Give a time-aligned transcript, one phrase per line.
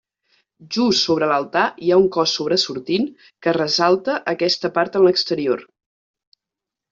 [0.75, 3.05] Just sobre l'altar hi ha un cos sobresortint
[3.47, 5.63] que ressalta aquesta part en l'exterior.